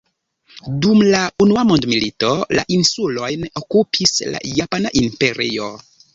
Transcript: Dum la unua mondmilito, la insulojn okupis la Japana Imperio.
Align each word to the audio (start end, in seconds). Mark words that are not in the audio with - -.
Dum 0.85 1.03
la 1.15 1.19
unua 1.45 1.65
mondmilito, 1.71 2.31
la 2.61 2.65
insulojn 2.79 3.45
okupis 3.63 4.17
la 4.33 4.43
Japana 4.57 4.95
Imperio. 5.05 5.71